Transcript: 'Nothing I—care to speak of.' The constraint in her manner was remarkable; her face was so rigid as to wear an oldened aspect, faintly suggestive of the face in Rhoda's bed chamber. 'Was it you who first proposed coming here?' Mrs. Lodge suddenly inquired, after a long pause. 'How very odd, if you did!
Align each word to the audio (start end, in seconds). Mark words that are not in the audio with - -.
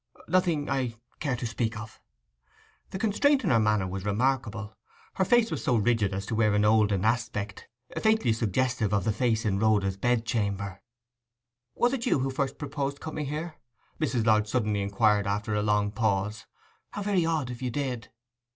'Nothing 0.27 0.67
I—care 0.67 1.35
to 1.35 1.45
speak 1.45 1.77
of.' 1.79 1.99
The 2.89 2.97
constraint 2.97 3.43
in 3.43 3.51
her 3.51 3.59
manner 3.59 3.85
was 3.85 4.03
remarkable; 4.03 4.75
her 5.13 5.23
face 5.23 5.51
was 5.51 5.63
so 5.63 5.75
rigid 5.75 6.11
as 6.11 6.25
to 6.25 6.33
wear 6.33 6.55
an 6.55 6.65
oldened 6.65 7.05
aspect, 7.05 7.67
faintly 8.01 8.33
suggestive 8.33 8.93
of 8.95 9.03
the 9.03 9.11
face 9.13 9.45
in 9.45 9.59
Rhoda's 9.59 9.97
bed 9.97 10.25
chamber. 10.25 10.81
'Was 11.75 11.93
it 11.93 12.07
you 12.07 12.17
who 12.17 12.31
first 12.31 12.57
proposed 12.57 12.99
coming 12.99 13.27
here?' 13.27 13.57
Mrs. 13.99 14.25
Lodge 14.25 14.47
suddenly 14.47 14.81
inquired, 14.81 15.27
after 15.27 15.53
a 15.53 15.61
long 15.61 15.91
pause. 15.91 16.47
'How 16.93 17.03
very 17.03 17.23
odd, 17.23 17.51
if 17.51 17.61
you 17.61 17.69
did! 17.69 18.09